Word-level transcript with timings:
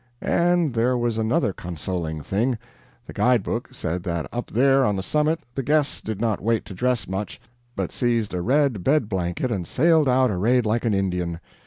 And 0.23 0.73
there 0.73 0.97
was 0.97 1.19
another 1.19 1.53
consoling 1.53 2.21
thing: 2.23 2.57
the 3.05 3.13
guide 3.13 3.43
book 3.43 3.67
said 3.71 4.01
that 4.01 4.27
up 4.33 4.49
there 4.49 4.83
on 4.83 4.95
the 4.95 5.03
summit 5.03 5.41
the 5.53 5.61
guests 5.61 6.01
did 6.01 6.19
not 6.19 6.41
wait 6.41 6.65
to 6.65 6.73
dress 6.73 7.07
much, 7.07 7.39
but 7.75 7.91
seized 7.91 8.33
a 8.33 8.41
red 8.41 8.83
bed 8.83 9.07
blanket 9.07 9.51
and 9.51 9.67
sailed 9.67 10.09
out 10.09 10.31
arrayed 10.31 10.65
like 10.65 10.85
an 10.85 10.95
Indian. 10.95 11.39